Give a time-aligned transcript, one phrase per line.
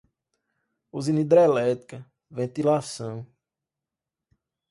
[0.91, 3.27] usina hidrelétrica, ventilação